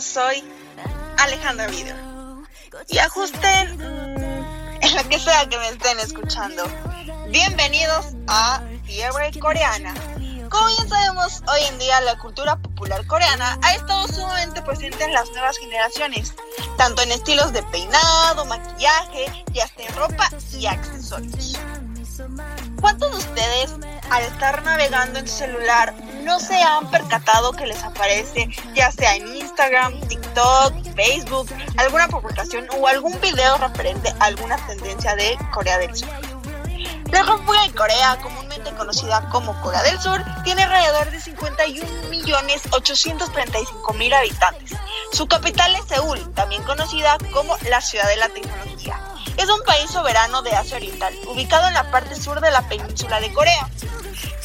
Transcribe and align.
soy 0.00 0.42
Alejandra 1.18 1.66
Video. 1.66 2.44
Y 2.88 2.98
ajusten 2.98 3.76
mm, 3.76 4.82
en 4.82 4.96
lo 4.96 5.08
que 5.08 5.18
sea 5.18 5.46
que 5.48 5.58
me 5.58 5.68
estén 5.68 5.98
escuchando. 6.00 6.62
Bienvenidos 7.28 8.06
a 8.26 8.62
Fiebre 8.84 9.30
Coreana. 9.38 9.94
Como 10.48 10.66
bien 10.66 10.88
sabemos, 10.88 11.42
hoy 11.48 11.60
en 11.68 11.78
día 11.78 12.00
la 12.00 12.18
cultura 12.18 12.56
popular 12.56 13.06
coreana 13.06 13.58
ha 13.62 13.74
estado 13.74 14.08
sumamente 14.08 14.62
presente 14.62 15.04
en 15.04 15.12
las 15.12 15.28
nuevas 15.30 15.56
generaciones, 15.58 16.34
tanto 16.76 17.02
en 17.02 17.12
estilos 17.12 17.52
de 17.52 17.62
peinado, 17.64 18.44
maquillaje 18.46 19.44
y 19.52 19.60
hasta 19.60 19.82
en 19.82 19.94
ropa 19.94 20.28
y 20.52 20.66
accesorios. 20.66 21.58
¿Cuántos 22.80 23.10
de 23.12 23.18
ustedes, 23.18 23.70
al 24.10 24.22
estar 24.24 24.62
navegando 24.62 25.18
en 25.18 25.28
su 25.28 25.36
celular, 25.36 25.94
no 26.24 26.40
se 26.40 26.62
han 26.62 26.90
percatado 26.90 27.52
que 27.52 27.66
les 27.66 27.82
aparece, 27.82 28.48
ya 28.74 28.90
sea 28.92 29.16
en 29.16 29.36
Instagram, 29.36 30.00
TikTok, 30.08 30.74
Facebook, 30.94 31.48
alguna 31.76 32.08
publicación 32.08 32.66
o 32.78 32.86
algún 32.86 33.20
video 33.20 33.58
referente 33.58 34.14
a 34.18 34.24
alguna 34.26 34.56
tendencia 34.66 35.14
de 35.16 35.36
Corea 35.52 35.76
del 35.78 35.96
Sur? 35.96 36.08
La 37.12 37.22
República 37.22 37.66
de 37.66 37.72
Corea, 37.72 38.18
comúnmente 38.22 38.70
conocida 38.72 39.28
como 39.30 39.58
Corea 39.62 39.82
del 39.82 39.98
Sur, 40.00 40.22
tiene 40.44 40.62
alrededor 40.62 41.10
de 41.10 41.18
51.835.000 41.18 44.14
habitantes. 44.14 44.78
Su 45.12 45.26
capital 45.26 45.74
es 45.74 45.86
Seúl, 45.86 46.32
también 46.34 46.62
conocida 46.62 47.18
como 47.32 47.56
la 47.68 47.80
ciudad 47.80 48.08
de 48.08 48.16
la 48.16 48.28
tecnología. 48.28 49.00
Es 49.36 49.48
un 49.48 49.62
país 49.64 49.90
soberano 49.90 50.42
de 50.42 50.52
Asia 50.52 50.76
Oriental, 50.76 51.12
ubicado 51.26 51.66
en 51.66 51.74
la 51.74 51.90
parte 51.90 52.14
sur 52.14 52.40
de 52.40 52.50
la 52.50 52.62
península 52.68 53.18
de 53.20 53.32
Corea. 53.32 53.68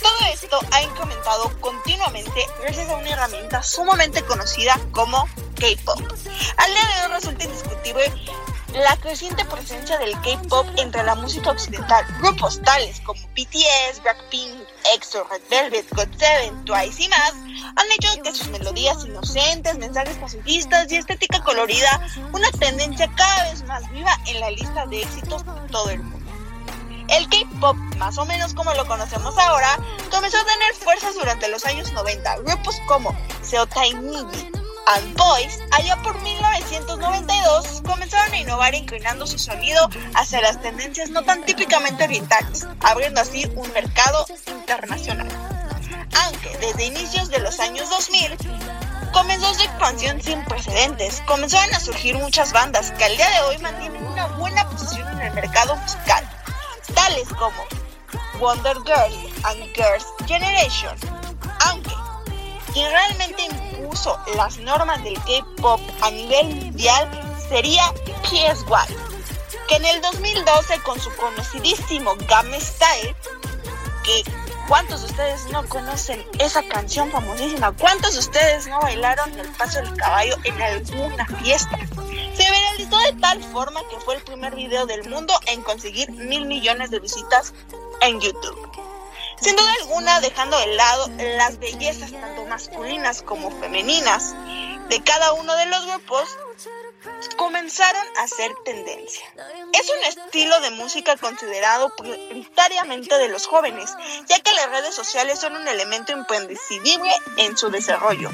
Todo 0.06 0.28
esto 0.32 0.60
ha 0.72 0.84
incrementado 0.84 1.52
continuamente 1.62 2.46
gracias 2.62 2.88
a 2.90 2.96
una 2.98 3.10
herramienta 3.10 3.64
sumamente 3.64 4.22
conocida 4.22 4.80
como 4.92 5.26
K-Pop. 5.60 6.00
Al 6.58 6.72
día 6.72 6.86
de 6.86 7.02
hoy 7.02 7.12
resulta 7.12 7.46
indiscutible 7.46 8.14
la 8.74 8.96
creciente 8.98 9.44
presencia 9.46 9.98
del 9.98 10.14
K-pop 10.22 10.68
entre 10.78 11.02
la 11.04 11.16
música 11.16 11.50
occidental. 11.50 12.06
Grupos 12.20 12.62
tales 12.62 13.02
como 13.02 13.20
BTS, 13.30 14.04
Blackpink, 14.04 14.54
EXO, 14.94 15.24
Red 15.24 15.42
Velvet, 15.50 15.90
GOT7, 15.90 16.66
Twice 16.66 17.04
y 17.04 17.08
más 17.08 17.32
han 17.76 17.92
hecho 17.94 18.22
que 18.22 18.32
sus 18.32 18.50
melodías 18.50 19.04
inocentes, 19.06 19.76
mensajes 19.80 20.18
pacifistas 20.18 20.92
y 20.92 20.98
estética 20.98 21.44
colorida 21.44 22.08
una 22.32 22.52
tendencia 22.52 23.10
cada 23.16 23.46
vez 23.46 23.64
más 23.64 23.92
viva 23.92 24.16
en 24.28 24.40
la 24.40 24.52
lista 24.52 24.86
de 24.86 25.02
éxitos 25.02 25.44
de 25.44 25.70
todo 25.72 25.90
el 25.90 26.04
mundo. 26.04 26.15
El 27.10 27.30
K-pop, 27.30 27.76
más 27.98 28.18
o 28.18 28.26
menos 28.26 28.54
como 28.54 28.74
lo 28.74 28.86
conocemos 28.86 29.38
ahora, 29.38 29.78
comenzó 30.10 30.38
a 30.38 30.46
tener 30.46 30.74
fuerzas 30.76 31.16
durante 31.16 31.48
los 31.48 31.66
años 31.66 31.92
90. 31.92 32.38
Grupos 32.38 32.76
como 32.88 33.16
Seo 33.42 33.66
Tainigi, 33.68 34.50
and 34.88 35.18
Boys, 35.18 35.60
allá 35.72 35.96
por 36.04 36.20
1992, 36.22 37.82
comenzaron 37.86 38.34
a 38.34 38.38
innovar 38.38 38.76
inclinando 38.76 39.26
su 39.26 39.40
sonido 39.40 39.90
hacia 40.14 40.42
las 40.42 40.62
tendencias 40.62 41.10
no 41.10 41.24
tan 41.24 41.44
típicamente 41.44 42.04
orientales, 42.04 42.68
abriendo 42.82 43.22
así 43.22 43.46
un 43.56 43.72
mercado 43.74 44.26
internacional. 44.48 45.28
Aunque 46.24 46.58
desde 46.60 46.86
inicios 46.86 47.30
de 47.30 47.40
los 47.40 47.60
años 47.60 47.90
2000, 47.90 48.38
comenzó 49.12 49.54
su 49.54 49.62
expansión 49.62 50.22
sin 50.22 50.44
precedentes. 50.46 51.22
Comenzaron 51.26 51.74
a 51.74 51.80
surgir 51.80 52.16
muchas 52.16 52.52
bandas 52.52 52.92
que 52.92 53.06
al 53.06 53.18
día 53.18 53.30
de 53.30 53.42
hoy 53.42 53.58
mantienen 53.60 54.06
una 54.06 54.28
buena 54.28 54.70
posición 54.70 55.08
en 55.14 55.22
el 55.22 55.34
mercado 55.34 55.76
musical, 55.78 56.30
tales 57.08 57.28
como 57.38 57.64
Wonder 58.40 58.78
Girls 58.84 59.16
and 59.44 59.64
Girls 59.76 60.06
Generation, 60.26 60.96
aunque 61.66 61.94
quien 62.74 62.90
realmente 62.92 63.44
impuso 63.44 64.18
las 64.36 64.58
normas 64.60 65.04
del 65.04 65.16
K-pop 65.16 65.80
a 66.02 66.12
nivel 66.12 66.56
mundial 66.56 67.10
sería 67.48 67.84
PSY, 68.24 68.96
que 69.68 69.76
en 69.76 69.86
el 69.86 70.02
2012 70.02 70.80
con 70.80 71.00
su 71.00 71.16
conocidísimo 71.16 72.16
Game 72.28 72.60
Style, 72.60 73.16
que 74.04 74.24
¿cuántos 74.68 75.02
de 75.02 75.08
ustedes 75.08 75.46
no 75.52 75.64
conocen 75.68 76.26
esa 76.40 76.64
canción 76.64 77.12
famosísima? 77.12 77.72
¿Cuántos 77.74 78.14
de 78.14 78.20
ustedes 78.20 78.68
no 78.68 78.80
bailaron 78.82 79.32
el 79.40 79.48
paso 79.50 79.80
del 79.82 79.94
caballo 79.96 80.36
en 80.44 80.62
alguna 80.62 81.26
fiesta? 81.44 81.78
De 82.78 83.14
tal 83.22 83.42
forma 83.54 83.80
que 83.90 83.98
fue 84.02 84.16
el 84.16 84.24
primer 84.24 84.54
video 84.54 84.86
del 84.86 85.10
mundo 85.10 85.34
en 85.48 85.62
conseguir 85.62 86.12
mil 86.12 86.46
millones 86.46 86.92
de 86.92 87.00
visitas 87.00 87.54
en 88.02 88.20
YouTube. 88.20 88.70
Sin 89.40 89.56
duda 89.56 89.72
alguna, 89.82 90.20
dejando 90.20 90.60
de 90.60 90.76
lado 90.76 91.10
las 91.38 91.58
bellezas 91.58 92.12
tanto 92.12 92.46
masculinas 92.46 93.22
como 93.22 93.50
femeninas 93.62 94.36
de 94.90 95.02
cada 95.04 95.32
uno 95.34 95.56
de 95.56 95.68
los 95.68 95.86
grupos, 95.86 96.38
comenzaron 97.38 98.06
a 98.18 98.28
ser 98.28 98.52
tendencia. 98.66 99.26
Es 99.72 99.90
un 99.90 100.04
estilo 100.26 100.60
de 100.60 100.72
música 100.72 101.16
considerado 101.16 101.96
prioritariamente 101.96 103.18
de 103.18 103.30
los 103.30 103.48
jóvenes, 103.48 103.90
ya 104.28 104.40
que 104.40 104.52
las 104.54 104.70
redes 104.70 104.94
sociales 104.94 105.40
son 105.40 105.56
un 105.56 105.68
elemento 105.68 106.12
imprescindible 106.12 107.12
en 107.38 107.58
su 107.58 107.70
desarrollo. 107.70 108.32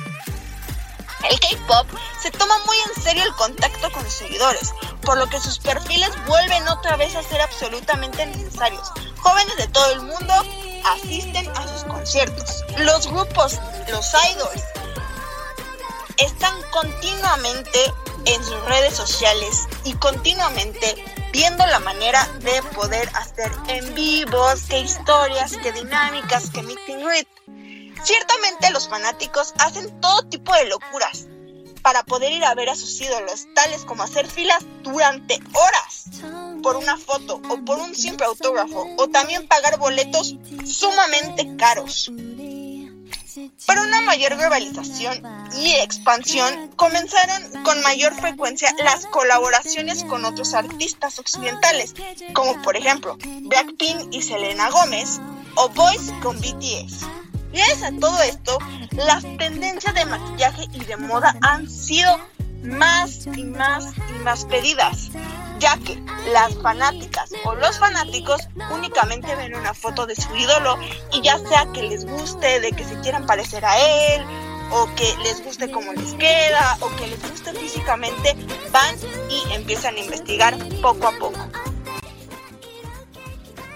El 1.30 1.40
K-pop 1.40 1.88
se 2.22 2.32
toma 2.32 2.58
muy 2.66 2.78
en 2.88 3.04
serio 3.04 3.24
el 3.24 3.36
contacto 3.36 3.92
con 3.92 4.04
sus 4.04 4.14
seguidores, 4.14 4.74
por 5.02 5.18
lo 5.18 5.28
que 5.28 5.40
sus 5.40 5.60
perfiles 5.60 6.12
vuelven 6.26 6.68
otra 6.68 6.96
vez 6.96 7.16
a 7.16 7.24
ser 7.24 7.42
absolutamente 7.42 8.26
necesarios. 8.26 8.92
Jóvenes 9.18 9.56
de 9.58 9.68
todo 9.68 9.92
el 9.92 10.02
mundo 10.02 10.34
asisten 10.86 11.48
a 11.56 11.68
sus 11.68 11.84
conciertos. 11.84 12.64
Los 12.80 13.08
grupos, 13.08 13.60
los 13.90 14.12
idols, 14.32 14.64
están 16.18 16.56
continuamente 16.72 17.94
en 18.26 18.44
sus 18.44 18.66
redes 18.66 18.96
sociales 18.96 19.68
y 19.84 19.94
continuamente 19.94 21.04
viendo 21.32 21.66
la 21.68 21.80
manera 21.80 22.28
de 22.40 22.62
poder 22.74 23.10
hacer 23.16 23.52
en 23.68 23.94
vivos, 23.96 24.62
qué 24.70 24.80
historias, 24.80 25.58
qué 25.62 25.72
dinámicas, 25.72 26.50
qué 26.52 26.62
meeting 26.62 27.06
greet. 27.06 27.28
Ciertamente 28.04 28.72
los 28.72 28.88
fanáticos 28.88 29.54
hacen 29.60 30.00
todo 30.02 30.24
tipo 30.24 30.54
de 30.54 30.66
locuras 30.66 31.28
para 31.82 32.04
poder 32.04 32.32
ir 32.32 32.44
a 32.46 32.56
ver 32.56 32.70
a 32.70 32.76
sus 32.76 33.00
ídolos, 33.02 33.48
tales 33.56 33.86
como 33.86 34.04
hacer 34.04 34.28
filas 34.28 34.64
durante 34.84 35.40
horas 35.54 36.06
por 36.62 36.78
una 36.78 36.98
foto 36.98 37.42
o 37.50 37.66
por 37.66 37.80
un 37.80 37.96
simple 37.96 38.26
autógrafo, 38.26 38.88
o 38.98 39.08
también 39.08 39.48
pagar 39.48 39.78
boletos 39.80 40.36
sumamente 40.66 41.56
caros. 41.58 42.12
Para 43.66 43.84
una 43.84 44.02
mayor 44.02 44.36
globalización 44.36 45.24
y 45.58 45.72
expansión, 45.76 46.70
comenzaron 46.76 47.64
con 47.64 47.82
mayor 47.82 48.14
frecuencia 48.14 48.74
las 48.84 49.06
colaboraciones 49.06 50.04
con 50.04 50.26
otros 50.26 50.54
artistas 50.54 51.18
occidentales, 51.18 51.94
como 52.34 52.62
por 52.62 52.76
ejemplo 52.76 53.18
Blackpink 53.24 54.14
y 54.14 54.22
Selena 54.22 54.70
Gómez, 54.70 55.20
o 55.56 55.70
Boys 55.70 56.12
con 56.22 56.40
BTS. 56.40 57.21
Gracias 57.54 57.84
a 57.84 58.00
todo 58.00 58.22
esto, 58.22 58.58
las 58.94 59.24
tendencias 59.38 59.94
de 59.94 60.06
maquillaje 60.06 60.68
y 60.74 60.86
de 60.86 60.98
moda 60.98 61.36
han 61.42 61.70
sido 61.70 62.18
más 62.64 63.28
y 63.36 63.44
más 63.44 63.86
y 64.10 64.24
más 64.24 64.46
pedidas, 64.46 65.10
ya 65.60 65.78
que 65.78 66.02
las 66.32 66.56
fanáticas 66.62 67.32
o 67.44 67.56
los 67.56 67.78
fanáticos 67.80 68.42
únicamente 68.72 69.36
ven 69.36 69.56
una 69.56 69.74
foto 69.74 70.06
de 70.06 70.16
su 70.16 70.34
ídolo 70.36 70.78
y 71.12 71.22
ya 71.22 71.38
sea 71.40 71.66
que 71.74 71.84
les 71.84 72.06
guste, 72.06 72.60
de 72.60 72.72
que 72.72 72.86
se 72.86 73.00
quieran 73.02 73.26
parecer 73.26 73.66
a 73.66 73.78
él, 73.80 74.26
o 74.72 74.88
que 74.96 75.14
les 75.24 75.44
guste 75.44 75.70
cómo 75.70 75.92
les 75.94 76.14
queda, 76.14 76.78
o 76.80 76.90
que 76.96 77.08
les 77.08 77.22
guste 77.30 77.54
físicamente, 77.54 78.36
van 78.72 78.96
y 79.30 79.54
empiezan 79.54 79.96
a 79.96 80.00
investigar 80.00 80.58
poco 80.82 81.08
a 81.08 81.12
poco. 81.20 81.41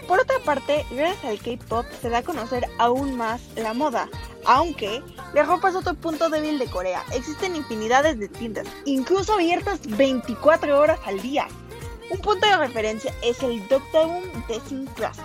Por 0.07 0.19
otra 0.19 0.37
parte, 0.45 0.85
gracias 0.91 1.25
al 1.25 1.39
K-pop 1.39 1.85
se 1.99 2.09
da 2.09 2.19
a 2.19 2.23
conocer 2.23 2.67
aún 2.77 3.17
más 3.17 3.41
la 3.55 3.73
moda, 3.73 4.07
aunque 4.45 5.01
la 5.33 5.43
ropa 5.43 5.69
es 5.69 5.75
otro 5.75 5.95
punto 5.95 6.29
débil 6.29 6.59
de 6.59 6.67
Corea. 6.67 7.03
Existen 7.13 7.55
infinidades 7.55 8.19
de 8.19 8.27
tiendas, 8.27 8.67
incluso 8.85 9.33
abiertas 9.33 9.79
24 9.85 10.79
horas 10.79 10.99
al 11.05 11.21
día. 11.21 11.47
Un 12.11 12.19
punto 12.19 12.45
de 12.45 12.55
referencia 12.57 13.11
es 13.23 13.41
el 13.41 13.67
Dokdaeum 13.67 14.23
Design 14.47 14.85
Plaza, 14.95 15.23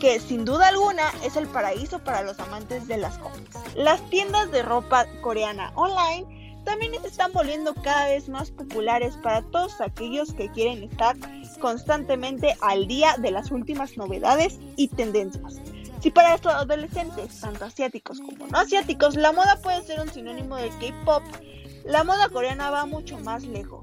que 0.00 0.18
sin 0.18 0.46
duda 0.46 0.68
alguna 0.68 1.12
es 1.22 1.36
el 1.36 1.46
paraíso 1.46 1.98
para 1.98 2.22
los 2.22 2.38
amantes 2.40 2.88
de 2.88 2.96
las 2.96 3.18
cómics. 3.18 3.58
Las 3.74 4.00
tiendas 4.08 4.50
de 4.50 4.62
ropa 4.62 5.04
coreana 5.20 5.72
online 5.74 6.37
también 6.68 6.92
se 7.00 7.08
están 7.08 7.32
volviendo 7.32 7.72
cada 7.72 8.08
vez 8.08 8.28
más 8.28 8.50
populares 8.50 9.16
para 9.22 9.40
todos 9.40 9.80
aquellos 9.80 10.34
que 10.34 10.50
quieren 10.50 10.82
estar 10.82 11.16
constantemente 11.60 12.54
al 12.60 12.86
día 12.86 13.16
de 13.16 13.30
las 13.30 13.50
últimas 13.50 13.96
novedades 13.96 14.58
y 14.76 14.88
tendencias. 14.88 15.62
Si 16.02 16.10
para 16.10 16.34
estos 16.34 16.52
adolescentes, 16.52 17.40
tanto 17.40 17.64
asiáticos 17.64 18.20
como 18.20 18.46
no 18.48 18.58
asiáticos, 18.58 19.16
la 19.16 19.32
moda 19.32 19.58
puede 19.62 19.82
ser 19.82 19.98
un 20.00 20.10
sinónimo 20.10 20.56
del 20.56 20.68
K-pop, 20.78 21.22
la 21.88 22.04
moda 22.04 22.28
coreana 22.28 22.70
va 22.70 22.84
mucho 22.84 23.18
más 23.18 23.44
lejos. 23.44 23.80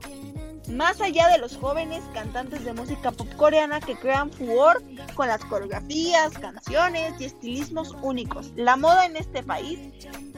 Más 0.69 1.01
allá 1.01 1.27
de 1.27 1.39
los 1.39 1.57
jóvenes 1.57 2.03
cantantes 2.13 2.63
de 2.63 2.73
música 2.73 3.11
pop 3.11 3.27
coreana 3.35 3.79
que 3.79 3.95
crean 3.95 4.31
furor 4.31 4.81
con 5.15 5.27
las 5.27 5.43
coreografías, 5.45 6.37
canciones 6.37 7.13
y 7.19 7.25
estilismos 7.25 7.95
únicos. 8.01 8.51
La 8.55 8.75
moda 8.75 9.05
en 9.05 9.17
este 9.17 9.41
país 9.41 9.79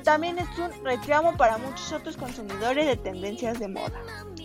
también 0.03 0.39
es 0.39 0.47
un 0.57 0.71
reclamo 0.85 1.35
para 1.35 1.57
muchos 1.57 1.91
otros 1.91 2.15
consumidores 2.15 2.87
de 2.87 2.95
tendencias 2.95 3.59
de 3.59 3.67
moda. 3.67 3.99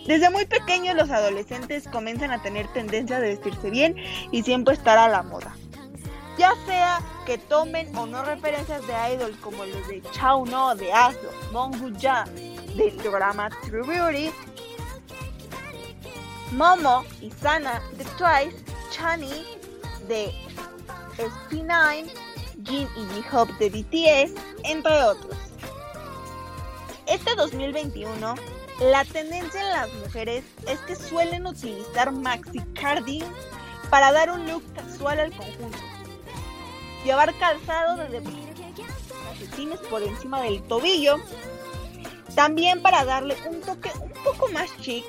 Desde 0.07 0.31
muy 0.31 0.45
pequeños 0.47 0.97
los 0.97 1.11
adolescentes 1.11 1.87
comienzan 1.87 2.33
a 2.33 2.43
tener 2.43 2.67
tendencia 2.73 3.21
de 3.21 3.29
vestirse 3.29 3.71
bien 3.71 3.97
y 4.33 4.43
siempre 4.43 4.75
estar 4.75 4.99
a 4.99 5.09
la 5.09 5.23
moda. 5.23 5.55
Ya 6.39 6.55
sea 6.67 7.01
que 7.25 7.39
tomen 7.39 7.95
o 7.97 8.07
no 8.07 8.25
referencias 8.25 8.85
de 8.87 9.15
idol 9.15 9.37
como 9.41 9.65
los 9.65 9.87
de 9.87 10.03
Chao 10.13 10.45
No 10.45 10.75
de 10.75 10.93
Aslo, 10.93 11.31
Mongu 11.53 11.91
del 12.75 12.93
programa 12.93 13.51
True 13.65 13.87
Beauty, 13.87 14.31
Momo 16.53 17.05
y 17.21 17.31
Sana 17.31 17.83
de 17.97 18.05
Twice, 18.17 18.65
Chani 18.91 19.45
de 20.09 20.33
SP9, 21.17 22.11
Jin 22.65 22.89
y 22.97 23.23
J-Hope 23.23 23.53
de 23.59 23.71
BTS, 23.71 24.41
entre 24.65 25.03
otros. 25.03 25.37
Este 27.07 27.35
2021, 27.35 28.35
la 28.81 29.05
tendencia 29.05 29.61
en 29.61 29.71
las 29.71 29.93
mujeres 29.95 30.45
es 30.67 30.79
que 30.81 30.97
suelen 30.97 31.47
utilizar 31.47 32.13
maxi 32.13 32.61
cardigans 32.75 33.31
para 33.91 34.13
dar 34.13 34.31
un 34.31 34.47
look 34.49 34.63
casual 34.75 35.21
al 35.21 35.37
conjunto. 35.37 35.79
Llevar 37.05 37.35
calzado 37.39 37.97
desde 37.97 38.23
calcetines 39.25 39.81
por 39.81 40.03
encima 40.03 40.41
del 40.43 40.63
tobillo, 40.63 41.17
también 42.35 42.83
para 42.83 43.05
darle 43.05 43.37
un 43.49 43.61
toque 43.61 43.91
un 44.01 44.13
poco 44.25 44.49
más 44.49 44.71
chic 44.81 45.05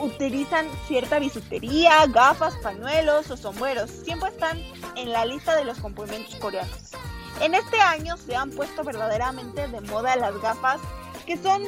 utilizan 0.00 0.66
cierta 0.86 1.18
bisutería, 1.18 2.06
gafas, 2.06 2.54
pañuelos 2.56 3.30
o 3.30 3.36
sombreros. 3.36 3.90
Siempre 3.90 4.30
están 4.30 4.58
en 4.96 5.10
la 5.10 5.24
lista 5.24 5.56
de 5.56 5.64
los 5.64 5.78
complementos 5.78 6.34
coreanos. 6.36 6.92
En 7.40 7.54
este 7.54 7.78
año 7.80 8.16
se 8.16 8.34
han 8.34 8.50
puesto 8.50 8.82
verdaderamente 8.82 9.68
de 9.68 9.80
moda 9.82 10.16
las 10.16 10.40
gafas 10.40 10.80
que 11.26 11.36
son 11.36 11.62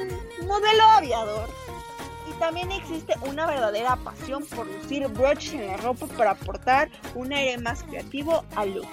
modelo 0.47 0.85
aviador. 0.85 1.49
Y 2.29 2.39
también 2.39 2.71
existe 2.73 3.15
una 3.27 3.47
verdadera 3.47 3.97
pasión 3.97 4.45
por 4.47 4.67
lucir 4.67 5.07
brooches 5.09 5.55
en 5.55 5.67
la 5.67 5.77
ropa 5.79 6.07
para 6.07 6.33
aportar 6.33 6.91
un 7.15 7.33
aire 7.33 7.59
más 7.59 7.83
creativo 7.83 8.45
al 8.55 8.75
look. 8.75 8.89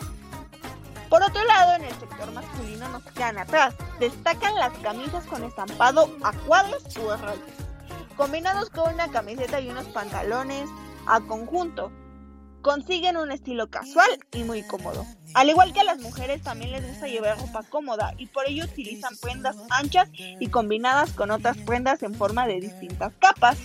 Por 1.16 1.24
otro 1.24 1.46
lado, 1.46 1.76
en 1.76 1.86
el 1.86 1.94
sector 1.98 2.30
masculino 2.34 2.90
no 2.90 3.00
se 3.00 3.10
quedan 3.12 3.38
atrás. 3.38 3.74
Destacan 4.02 4.54
las 4.56 4.74
camisas 4.80 5.24
con 5.28 5.46
estampado 5.46 6.14
a 6.22 6.34
cuadros 6.34 6.84
o 6.98 7.16
rayos 7.16 7.40
combinados 8.18 8.70
con 8.70 8.94
una 8.94 9.10
camiseta 9.10 9.62
y 9.62 9.70
unos 9.70 9.86
pantalones 9.86 10.70
a 11.08 11.22
conjunto. 11.22 11.90
Consiguen 12.62 13.16
un 13.16 13.32
estilo 13.32 13.70
casual 13.70 14.10
y 14.34 14.44
muy 14.44 14.64
cómodo. 14.64 15.06
Al 15.36 15.50
igual 15.50 15.72
que 15.72 15.80
a 15.80 15.86
las 15.86 16.00
mujeres 16.00 16.42
también 16.42 16.74
les 16.74 16.86
gusta 16.86 17.08
llevar 17.08 17.40
ropa 17.40 17.64
cómoda 17.64 18.14
y 18.18 18.26
por 18.26 18.50
ello 18.50 18.66
utilizan 18.66 19.16
prendas 19.16 19.56
anchas 19.70 20.10
y 20.12 20.50
combinadas 20.50 21.14
con 21.14 21.32
otras 21.32 21.56
prendas 21.60 22.04
en 22.04 22.14
forma 22.14 22.46
de 22.46 22.60
distintas 22.60 23.14
capas. 23.20 23.58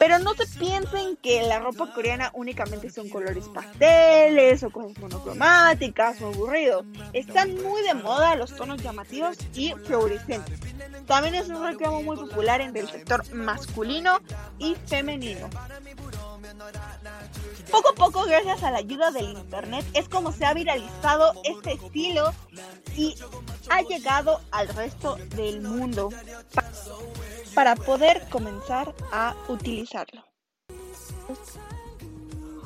Pero 0.00 0.18
no 0.18 0.32
se 0.32 0.46
piensen 0.58 1.18
que 1.18 1.42
la 1.42 1.58
ropa 1.58 1.92
coreana 1.92 2.30
únicamente 2.32 2.88
son 2.88 3.10
colores 3.10 3.44
pasteles 3.48 4.62
o 4.62 4.70
cosas 4.70 4.96
monocromáticas 4.98 6.22
o 6.22 6.28
aburrido. 6.28 6.86
Están 7.12 7.54
muy 7.62 7.82
de 7.82 7.92
moda 7.92 8.34
los 8.34 8.56
tonos 8.56 8.82
llamativos 8.82 9.36
y 9.54 9.72
fluorescentes. 9.84 10.58
También 11.06 11.34
es 11.34 11.50
un 11.50 11.62
reclamo 11.62 12.02
muy 12.02 12.16
popular 12.16 12.62
entre 12.62 12.80
el 12.80 12.88
sector 12.88 13.30
masculino 13.34 14.22
y 14.58 14.74
femenino. 14.86 15.50
Poco 17.70 17.90
a 17.90 17.94
poco, 17.94 18.24
gracias 18.24 18.62
a 18.62 18.70
la 18.70 18.78
ayuda 18.78 19.10
del 19.10 19.28
internet, 19.28 19.84
es 19.92 20.08
como 20.08 20.32
se 20.32 20.46
ha 20.46 20.54
viralizado 20.54 21.34
este 21.44 21.74
estilo 21.74 22.32
y 22.96 23.14
ha 23.68 23.82
llegado 23.82 24.40
al 24.50 24.68
resto 24.68 25.16
del 25.36 25.60
mundo 25.60 26.08
para 27.54 27.76
poder 27.76 28.28
comenzar 28.30 28.94
a 29.12 29.34
utilizarlo. 29.48 30.24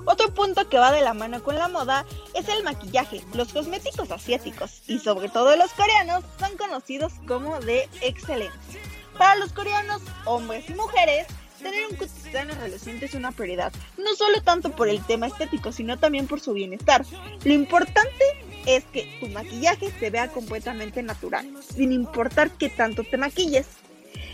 Otro 0.07 0.35
punto 0.35 0.69
que 0.69 0.79
va 0.79 0.93
de 0.93 1.01
la 1.01 1.15
mano 1.15 1.43
con 1.43 1.57
la 1.57 1.69
moda 1.69 2.05
es 2.35 2.49
el 2.49 2.63
maquillaje. 2.63 3.23
Los 3.33 3.53
cosméticos 3.53 4.11
asiáticos 4.11 4.83
y 4.87 4.99
sobre 4.99 5.29
todo 5.29 5.57
los 5.57 5.73
coreanos 5.73 6.25
son 6.39 6.57
conocidos 6.59 7.15
como 7.27 7.59
de 7.61 7.89
excelencia. 8.03 8.81
Para 9.17 9.37
los 9.37 9.53
coreanos, 9.53 10.03
hombres 10.27 10.69
y 10.69 10.75
mujeres, 10.75 11.27
tener 11.59 11.87
un 11.91 11.97
cotidiano 11.97 12.55
reluciente 12.61 13.07
es 13.07 13.15
una 13.15 13.33
prioridad, 13.33 13.73
no 13.97 14.15
solo 14.15 14.43
tanto 14.43 14.71
por 14.71 14.89
el 14.89 15.03
tema 15.05 15.29
estético, 15.29 15.73
sino 15.73 15.99
también 15.99 16.27
por 16.27 16.41
su 16.41 16.53
bienestar. 16.53 17.05
Lo 17.45 17.53
importante 17.53 18.25
es 18.67 18.85
que 18.85 19.17
tu 19.21 19.29
maquillaje 19.29 19.91
se 19.99 20.11
vea 20.11 20.29
completamente 20.29 21.03
natural, 21.03 21.51
sin 21.63 21.93
importar 21.93 22.51
qué 22.51 22.69
tanto 22.69 23.05
te 23.05 23.17
maquilles. 23.17 23.67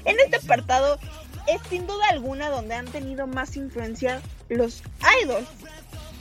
En 0.05 0.19
este 0.20 0.37
apartado 0.37 0.99
es 1.47 1.61
sin 1.69 1.87
duda 1.87 2.05
alguna 2.11 2.50
donde 2.50 2.75
han 2.75 2.87
tenido 2.87 3.26
más 3.26 3.56
influencia 3.56 4.20
los 4.49 4.82
idols. 5.23 5.49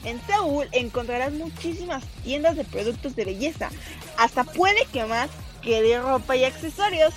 En 0.04 0.20
Seúl 0.26 0.68
encontrarás 0.72 1.32
muchísimas 1.32 2.04
tiendas 2.22 2.56
de 2.56 2.64
productos 2.64 3.14
de 3.16 3.26
belleza, 3.26 3.70
hasta 4.16 4.44
puede 4.44 4.86
que 4.92 5.04
más 5.04 5.28
que 5.62 5.82
de 5.82 6.00
ropa 6.00 6.36
y 6.36 6.44
accesorios. 6.44 7.12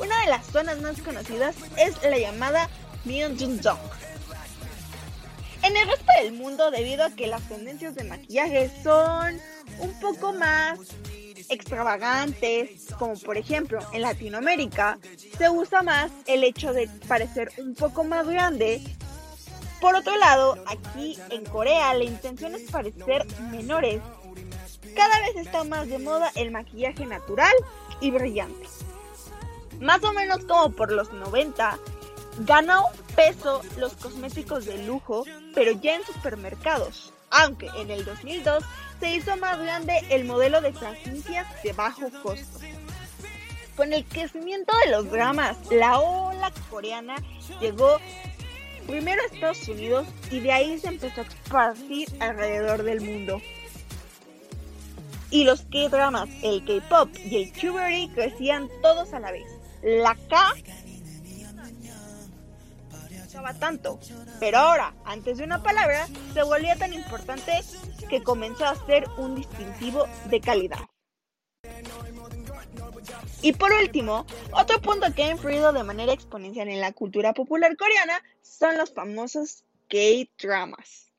Una 0.00 0.20
de 0.22 0.26
las 0.26 0.46
zonas 0.46 0.80
más 0.80 1.00
conocidas 1.00 1.54
es 1.76 1.94
la 2.02 2.18
llamada 2.18 2.68
Myeonjong. 3.04 3.78
En 5.62 5.76
el 5.76 5.86
resto 5.86 6.12
del 6.20 6.32
mundo, 6.32 6.70
debido 6.70 7.04
a 7.04 7.10
que 7.10 7.28
las 7.28 7.42
tendencias 7.48 7.94
de 7.94 8.04
maquillaje 8.04 8.70
son 8.82 9.40
un 9.78 10.00
poco 10.00 10.32
más 10.32 10.78
extravagantes, 11.48 12.86
como 12.98 13.14
por 13.18 13.36
ejemplo 13.36 13.78
en 13.92 14.02
Latinoamérica, 14.02 14.98
se 15.36 15.48
usa 15.50 15.82
más 15.82 16.10
el 16.26 16.44
hecho 16.44 16.72
de 16.72 16.88
parecer 17.08 17.52
un 17.58 17.74
poco 17.74 18.04
más 18.04 18.26
grande. 18.26 18.80
Por 19.80 19.94
otro 19.94 20.16
lado, 20.16 20.56
aquí 20.66 21.18
en 21.30 21.44
Corea 21.44 21.94
la 21.94 22.04
intención 22.04 22.54
es 22.54 22.70
parecer 22.70 23.26
menores. 23.50 24.00
Cada 24.94 25.20
vez 25.20 25.36
está 25.36 25.64
más 25.64 25.88
de 25.88 25.98
moda 25.98 26.30
el 26.36 26.50
maquillaje 26.50 27.04
natural 27.06 27.54
y 28.00 28.10
brillante. 28.10 28.66
Más 29.80 30.02
o 30.04 30.12
menos 30.12 30.44
como 30.44 30.70
por 30.70 30.92
los 30.92 31.12
90, 31.12 31.78
ganó 32.40 32.84
peso 33.14 33.62
los 33.76 33.94
cosméticos 33.94 34.64
de 34.64 34.78
lujo, 34.86 35.24
pero 35.54 35.72
ya 35.72 35.96
en 35.96 36.04
supermercados, 36.04 37.12
aunque 37.34 37.68
en 37.76 37.90
el 37.90 38.04
2002 38.04 38.64
se 39.00 39.14
hizo 39.14 39.36
más 39.36 39.58
grande 39.58 40.00
el 40.10 40.24
modelo 40.24 40.60
de 40.60 40.72
franquicias 40.72 41.46
de 41.62 41.72
bajo 41.72 42.08
costo. 42.22 42.60
Con 43.76 43.92
el 43.92 44.04
crecimiento 44.04 44.72
de 44.84 44.92
los 44.92 45.10
dramas, 45.10 45.56
la 45.70 45.98
ola 45.98 46.52
coreana 46.70 47.16
llegó 47.60 47.98
primero 48.86 49.20
a 49.20 49.34
Estados 49.34 49.68
Unidos 49.68 50.06
y 50.30 50.40
de 50.40 50.52
ahí 50.52 50.78
se 50.78 50.88
empezó 50.88 51.22
a 51.22 51.24
expandir 51.24 52.08
alrededor 52.20 52.84
del 52.84 53.00
mundo. 53.00 53.42
Y 55.30 55.42
los 55.42 55.62
K-dramas, 55.62 56.28
el 56.42 56.64
K-pop 56.64 57.08
y 57.24 57.42
el 57.42 57.52
Q 57.52 57.74
crecían 58.14 58.68
todos 58.80 59.12
a 59.12 59.18
la 59.18 59.32
vez. 59.32 59.46
La 59.82 60.16
K 60.28 60.54
tanto, 63.52 64.00
pero 64.40 64.58
ahora, 64.58 64.94
antes 65.04 65.36
de 65.36 65.44
una 65.44 65.62
palabra, 65.62 66.06
se 66.32 66.42
volvía 66.42 66.76
tan 66.76 66.94
importante 66.94 67.60
que 68.08 68.22
comenzó 68.22 68.64
a 68.64 68.86
ser 68.86 69.06
un 69.18 69.34
distintivo 69.34 70.06
de 70.30 70.40
calidad. 70.40 70.80
Y 73.42 73.52
por 73.52 73.72
último, 73.74 74.24
otro 74.52 74.80
punto 74.80 75.12
que 75.14 75.24
ha 75.24 75.30
influido 75.30 75.74
de 75.74 75.84
manera 75.84 76.14
exponencial 76.14 76.68
en 76.68 76.80
la 76.80 76.92
cultura 76.92 77.34
popular 77.34 77.76
coreana 77.76 78.22
son 78.40 78.78
los 78.78 78.94
famosos 78.94 79.64
K-dramas, 79.88 81.12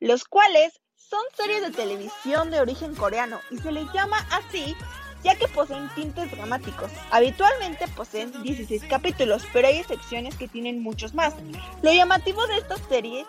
los 0.00 0.24
cuales 0.24 0.80
son 0.96 1.22
series 1.36 1.62
de 1.62 1.70
televisión 1.70 2.50
de 2.50 2.60
origen 2.60 2.96
coreano 2.96 3.38
y 3.50 3.58
se 3.58 3.70
les 3.70 3.84
llama 3.92 4.26
así 4.30 4.74
ya 5.22 5.34
que 5.36 5.48
poseen 5.48 5.88
tintes 5.94 6.30
dramáticos. 6.30 6.90
Habitualmente 7.10 7.86
poseen 7.88 8.42
16 8.42 8.84
capítulos, 8.84 9.44
pero 9.52 9.68
hay 9.68 9.78
excepciones 9.78 10.36
que 10.36 10.48
tienen 10.48 10.82
muchos 10.82 11.14
más. 11.14 11.34
Lo 11.82 11.92
llamativo 11.92 12.46
de 12.46 12.58
esta 12.58 12.76
serie 12.88 13.24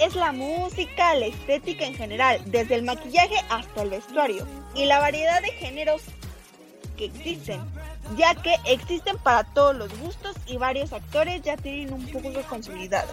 es 0.00 0.14
la 0.14 0.32
música, 0.32 1.14
la 1.14 1.26
estética 1.26 1.86
en 1.86 1.94
general, 1.94 2.40
desde 2.46 2.76
el 2.76 2.82
maquillaje 2.82 3.36
hasta 3.48 3.82
el 3.82 3.90
vestuario, 3.90 4.46
y 4.74 4.86
la 4.86 5.00
variedad 5.00 5.40
de 5.42 5.52
géneros 5.52 6.02
que 6.96 7.06
existen, 7.06 7.60
ya 8.16 8.34
que 8.34 8.54
existen 8.66 9.18
para 9.18 9.44
todos 9.44 9.74
los 9.74 9.98
gustos 9.98 10.36
y 10.46 10.56
varios 10.56 10.92
actores 10.92 11.42
ya 11.42 11.56
tienen 11.56 11.92
un 11.92 12.06
poco 12.06 12.30
consolidado. 12.48 13.12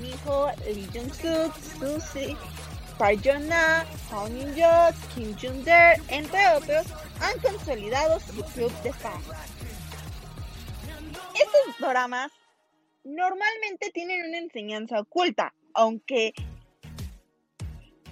Mijo, 0.00 0.50
Lee 0.66 0.88
Jung-suk, 0.92 1.52
Park 2.98 3.20
Jong-na, 3.24 3.84
Hong 4.10 4.32
Min-jo, 4.32 4.92
Kim 5.14 5.34
Jung-der, 5.36 6.00
entre 6.08 6.48
otros, 6.56 6.86
han 7.20 7.38
consolidado 7.40 8.20
su 8.20 8.42
club 8.52 8.72
de 8.82 8.92
fans. 8.92 9.24
Estos 11.34 11.78
dramas 11.80 12.30
normalmente 13.02 13.90
tienen 13.92 14.28
una 14.28 14.38
enseñanza 14.38 15.00
oculta, 15.00 15.52
aunque 15.74 16.32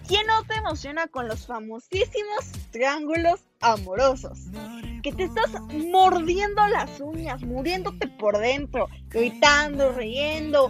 ¿quién 0.06 0.26
no 0.26 0.42
te 0.44 0.54
emociona 0.54 1.06
con 1.06 1.28
los 1.28 1.46
famosísimos 1.46 2.52
triángulos 2.70 3.40
amorosos? 3.60 4.38
Que 5.02 5.12
te 5.12 5.24
estás 5.24 5.50
mordiendo 5.70 6.66
las 6.68 7.00
uñas, 7.00 7.42
muriéndote 7.42 8.08
por 8.08 8.38
dentro, 8.38 8.88
gritando, 9.08 9.92
riendo, 9.92 10.68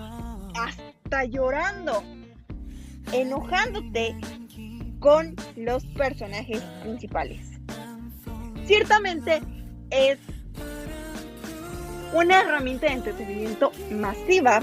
hasta 0.54 1.24
llorando, 1.24 2.02
enojándote 3.12 4.16
con 5.00 5.34
los 5.56 5.84
personajes 5.86 6.60
principales. 6.82 7.40
Ciertamente 8.66 9.42
es 9.90 10.18
una 12.12 12.42
herramienta 12.42 12.86
de 12.86 12.92
entretenimiento 12.92 13.72
masiva. 13.90 14.60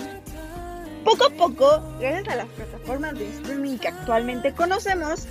Poco 1.03 1.25
a 1.25 1.29
poco, 1.29 1.81
gracias 1.99 2.27
a 2.29 2.35
las 2.37 2.47
plataformas 2.47 3.17
de 3.17 3.27
streaming 3.29 3.77
que 3.77 3.87
actualmente 3.87 4.53
conocemos, 4.53 5.27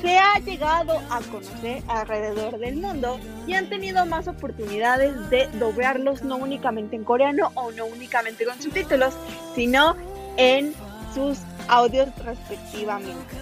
se 0.00 0.18
ha 0.18 0.38
llegado 0.40 0.98
a 1.10 1.20
conocer 1.30 1.82
alrededor 1.88 2.58
del 2.58 2.76
mundo 2.76 3.18
y 3.46 3.54
han 3.54 3.70
tenido 3.70 4.04
más 4.04 4.28
oportunidades 4.28 5.30
de 5.30 5.48
doblarlos 5.58 6.22
no 6.22 6.36
únicamente 6.36 6.94
en 6.94 7.04
coreano 7.04 7.52
o 7.54 7.72
no 7.72 7.86
únicamente 7.86 8.44
con 8.44 8.60
subtítulos, 8.60 9.14
sino 9.54 9.96
en 10.36 10.74
sus 11.14 11.38
audios 11.68 12.08
respectivamente. 12.24 13.36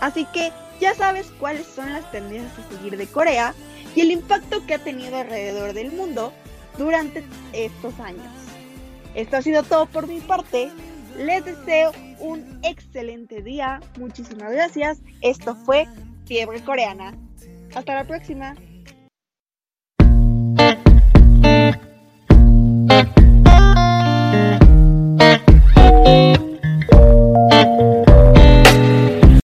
Así 0.00 0.26
que 0.32 0.52
ya 0.80 0.94
sabes 0.94 1.26
cuáles 1.38 1.66
son 1.66 1.92
las 1.92 2.10
tendencias 2.10 2.52
a 2.58 2.76
seguir 2.76 2.96
de 2.96 3.06
Corea 3.06 3.54
y 3.94 4.02
el 4.02 4.10
impacto 4.10 4.64
que 4.66 4.74
ha 4.74 4.78
tenido 4.78 5.16
alrededor 5.16 5.72
del 5.72 5.92
mundo 5.92 6.32
durante 6.76 7.24
estos 7.52 7.98
años. 8.00 8.26
Esto 9.14 9.38
ha 9.38 9.42
sido 9.42 9.62
todo 9.62 9.86
por 9.86 10.06
mi 10.06 10.20
parte. 10.20 10.70
Les 11.16 11.44
deseo 11.44 11.92
un 12.20 12.60
excelente 12.62 13.42
día. 13.42 13.80
Muchísimas 13.98 14.52
gracias. 14.52 14.98
Esto 15.22 15.54
fue 15.54 15.88
Fiebre 16.26 16.62
Coreana. 16.62 17.14
Hasta 17.74 17.94
la 17.94 18.04
próxima. 18.04 18.54